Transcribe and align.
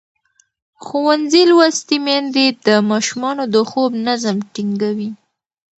ښوونځې 0.83 1.41
لوستې 1.51 1.97
میندې 2.05 2.45
د 2.65 2.67
ماشومانو 2.91 3.43
د 3.53 3.55
خوب 3.69 3.91
نظم 4.07 4.37
ټینګوي. 4.53 5.09